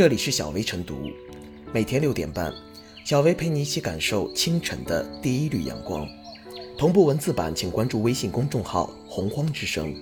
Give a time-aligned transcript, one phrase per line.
[0.00, 1.10] 这里是小薇晨读，
[1.74, 2.50] 每天六点半，
[3.04, 6.08] 小薇陪你一起感受清晨的第一缕阳光。
[6.78, 9.94] 同步文字版，请关注微信公众号“洪荒之声”。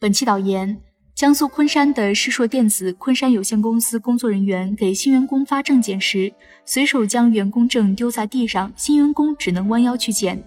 [0.00, 0.80] 本期导言：
[1.14, 6.34] 江苏昆山的世硕电子昆山有限公司工作人员给新员工发证件时，
[6.64, 10.42] 随手将员工证丢在地上，新员工只能弯腰去捡。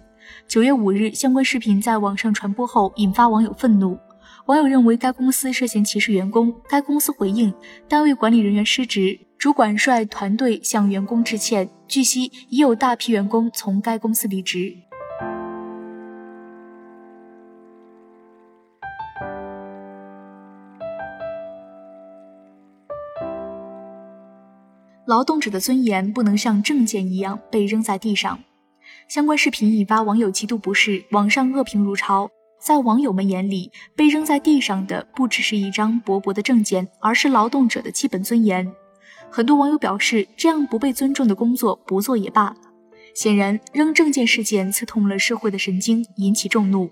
[0.50, 3.98] 九月五日，相关视频在网上传播后，引发网友愤怒。
[4.50, 7.54] 网友认为该公司涉嫌歧视员工，该公司回应
[7.88, 11.70] 单位管理人员失职，主管率团队向员工致歉。
[11.88, 14.76] 据悉，已有大批员工从该公司离职。
[25.06, 28.40] 劳动者的尊严不能像证件一样被扔在地上。
[29.08, 32.32] 相关视频引发网友极度不适，网上恶评如潮。
[32.60, 38.70] 在网友们眼里，被扔在地上的不只是一张薄薄的证件，而是劳动者的基本尊严。
[39.32, 42.56] 很多网友表示，这样不被尊重的工作不做也罢。
[43.16, 46.90] 显然，扔证件事件刺痛了社会的神经，引起众怒。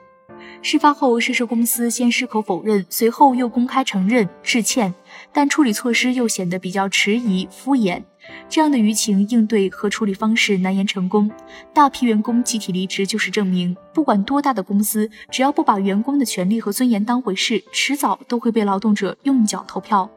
[0.61, 4.93] 事发后，涉事公司先矢口否认，随后又公开承认致歉，
[5.33, 8.03] 但处理措施又显得比较迟疑、敷衍。
[8.49, 11.29] 这样的舆情应对和处理方式难言成功，
[11.73, 13.75] 大批员工集体离职就是证明。
[13.93, 20.09] 不管多大的公司，只要不把员工的权利和尊严当回事，迟早都会被劳动者用脚投票。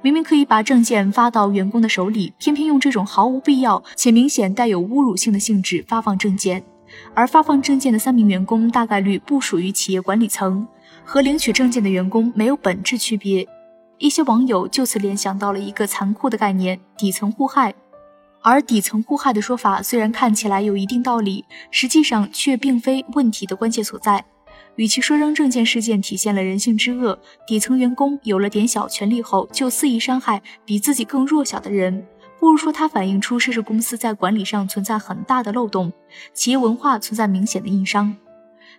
[0.00, 6.64] 明明可以把证件发到员工的手里，偏偏用这种毫无必要且明显带有侮辱性的性质发放证件。
[7.12, 10.66] 而发放证件的三名员工大概率不属于企业管理层，
[11.04, 13.46] 和领取证件的员工没有本质区别。
[13.98, 17.74] 一些网友就此联想到了一个残酷的概念——底层互害。
[18.40, 24.24] 而底层互害的说法虽然看起来有一定道理，实际上却并非问题的关键所在。
[24.76, 32.06] 与其说扔证件事件体现了人性之恶，底层员工有了点小权利后就肆意伤害比自己更弱小的人，
[32.38, 35.92] 不如说它反映出涉事公司在管理上存在很大的漏洞，
[36.32, 38.16] 企业文化存在明显的硬伤。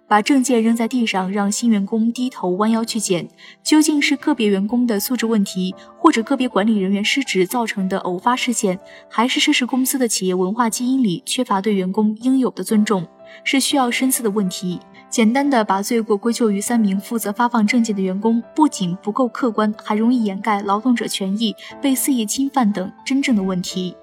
[0.10, 3.30] 把证件扔在地上，让新员工低头弯腰去捡，
[3.64, 13.08] 究竟是个别员工的素质问题，或者个别管理人员失职造成的偶发事件，还是涉事公司的企业文化基因里缺乏对员工应有的尊重，
[13.44, 14.80] 是需要深思的问题。
[15.12, 23.96] 简单的把罪过归咎于三名负责发放证件的员工，不仅不够客观，还容易掩盖劳动者权益被肆意侵犯等真正的问题。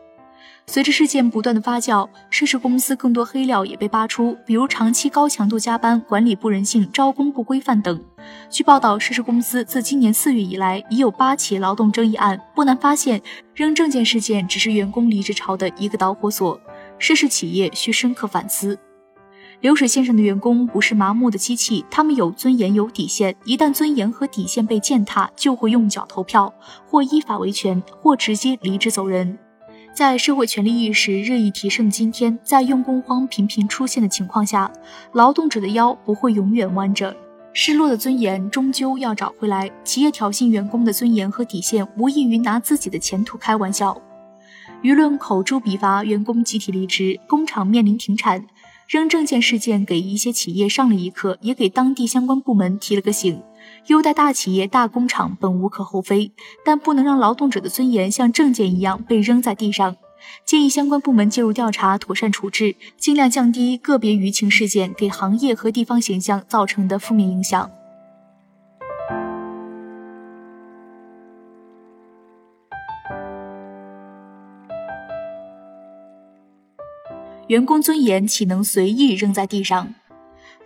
[0.68, 8.02] 随着事件不断的发酵，涉事公司更多黑料也被扒出，比如长期高强度加班、管理不人性、招工不规范等。
[8.50, 12.38] 据报道，涉事公司自今年四月以来已有八起劳动争议案。
[12.54, 13.22] 不难发现，
[13.54, 16.60] 扔证件事件只是员工离职潮的一个导火索。
[16.98, 18.76] 涉事企业需深刻反思。
[19.60, 23.34] 流水线上的员工不是麻木的机器，他们有尊严、有底线。
[23.44, 26.52] 一旦尊严和底线被践踏，就会用脚投票，
[26.86, 29.38] 或依法维权，或直接离职走人。
[29.96, 34.70] 在社会权利意识日益提升的今天，在用工荒频频出现的情况下，
[35.12, 37.16] 劳动者的腰不会永远弯着，
[37.54, 39.70] 失落的尊严终究要找回来。
[39.84, 43.98] 企业挑衅员工的尊严和底线，无异于拿自己的前途开玩笑。
[44.82, 48.44] 舆论口诛笔伐，员工集体离职，工厂面临停产。
[48.86, 53.42] 扔证件事件给一些企业上了一课，也给当地相关部门提了个醒。
[53.86, 56.32] 优待大企业、大工厂本无可厚非，
[56.64, 59.96] 但不能让劳动者的尊严像证件一样被扔在地上。
[60.44, 67.70] 建议相关部门介入调查，妥善处置，尽量降低个别舆情事件给行业和地方形象造成的负面影响。
[77.48, 79.94] 员工尊严岂能随意扔在地上？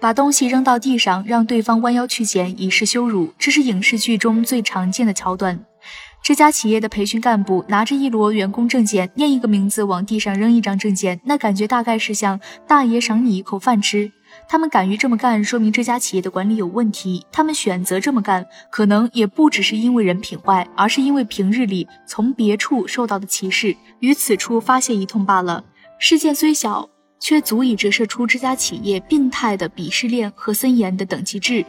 [0.00, 5.64] 把东西扔到地上，让对方弯腰去捡，以示羞辱，这是影视剧中最常见的桥段。
[6.22, 14.10] 这家企业的培训干部拿着一摞员工证件，念一个名字往地上扔一张证件，那感觉大概是像大爷赏你一口饭吃。
[14.48, 17.24] 他们敢于这么干，说明这家企业的管理有问题。
[17.32, 25.64] 他们选择这么干，可能也不只是因为人品坏，而是因为平日里从别处受到的歧视，于此处发泄一通罢了。
[25.98, 26.88] 事件虽小。
[27.20, 31.64] 却足以折射出这家企业病态的鄙视链和森严的等级制，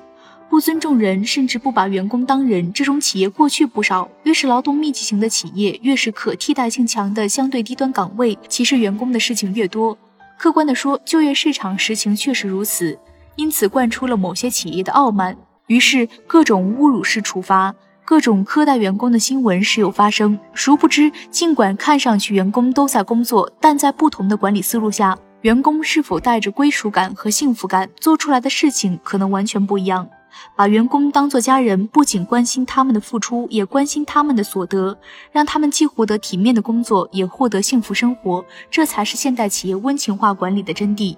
[0.49, 2.73] 不尊重人，甚至不把员工当人。
[2.73, 9.97] 这种企业过去不少，越是劳动密集型的企业，越是可替代性强的相对低端岗位，歧视员工的事情越多。
[10.37, 12.97] 客观的说，就业市场实情确实如此，
[13.35, 15.37] 因此惯出了某些企业的傲慢，
[15.67, 20.39] 于是各种侮辱式处罚，各种苛待员工的新闻时有发生。
[20.53, 25.17] 殊不知，尽管看上去员工都在工作，但在不同的管理思路下。
[25.41, 30.07] 员工是否带着归属感和幸福感，做出来的事情可能完全不一样。
[30.55, 34.97] 把员工当作家人，不仅关心他们的付出，也关心他们的所得，
[35.31, 41.17] 让他们既获得体面的工作，也获得幸福生活，这才是现代企业温情化管理的真谛。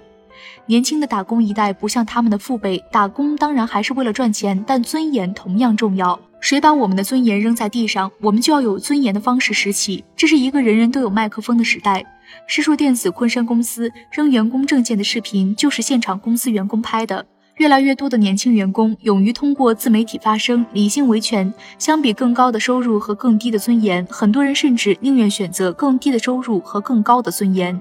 [0.65, 6.17] 年轻的打工一代不像他们的父辈，打工当然还是为了赚钱，但尊严同样重要。
[6.39, 10.03] 谁把我们的尊严扔在地上，我们就要有尊严的方式拾起。
[10.15, 12.03] 这是一个人人都有麦克风的时代。
[12.47, 17.25] 世硕电子昆山公司扔员工证件的视频，就是现场公司员工拍的。
[17.57, 21.53] 越来越多的年轻员工勇于通过自媒体发声，理性维权。
[21.77, 27.79] 相比更高的收入和更低的尊严，很多人甚至宁愿选择更低的收入和更高的尊严。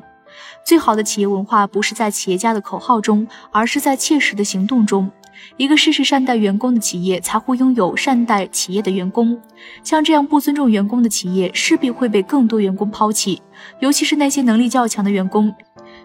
[0.65, 5.11] 最好的企业文化不是在企业家的口号中，而是在切实的行动中。
[5.57, 9.41] 一个事事善待员工的企业，才会拥有善待企业的员工。
[9.83, 13.43] 像这样不尊重员工的企业，势必会被更多员工抛弃，
[13.81, 15.53] 尤其是那些能力较强的员工。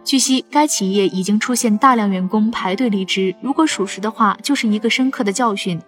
[0.04, 3.36] 据悉，该企业已经出现大量员工排队离职。
[3.42, 5.80] 如果属实的话，就是一个深刻的教训。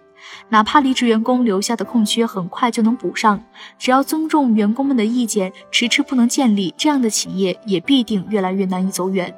[0.48, 3.42] 哪怕离职员工留下的空缺很快就能补上，
[3.78, 9.34] 只要尊重员工们的意见，迟迟不能建立这样的企业，也必定越来越难以走远。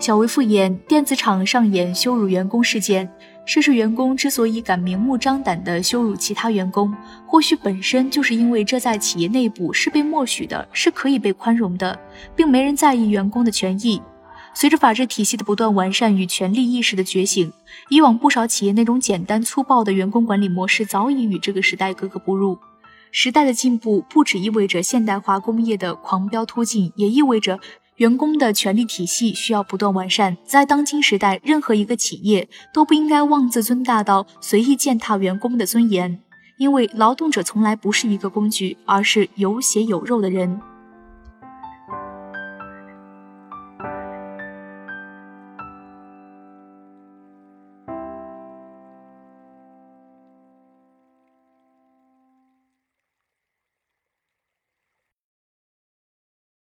[0.00, 3.12] 小薇复言，电子厂上演羞辱员工事件。
[3.48, 6.94] 涉事员工之所以敢明目张胆地羞辱其他员工，
[7.26, 11.98] 或许本身就是因为这在企业内部是被默许的，是可以被宽容的，
[12.36, 14.02] 并没人在意员工的权益。
[14.52, 17.50] 随着法治体系的不断完善与权力意识的觉醒，
[17.88, 22.58] 以往不少企业那种简单粗暴的员工管理模式早已与这个时代格格不入。
[23.12, 27.58] 时代的进步不只意味着现代化工业的狂飙突进，也意味着。
[27.98, 30.36] 员工的权利体系需要不断完善。
[30.44, 36.20] 在当今时代，任何一个企业都不应该妄自尊大到随意践踏员工的尊严，
[36.58, 40.60] 因为劳动者从来不是一个工具，而是有血有肉的人。